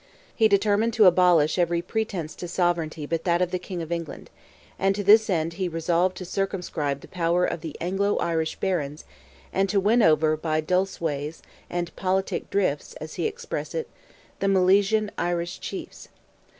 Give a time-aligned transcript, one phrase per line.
[0.33, 4.31] He determined to abolish every pretence to sovereignty but that of the King of England,
[4.79, 9.05] and to this end he resolved to circumscribe the power of the Anglo Irish Barons,
[9.53, 13.89] and to win over by "dulce ways" and "politic drifts," as he expressed it,
[14.39, 16.07] the Milesian Irish Chiefs.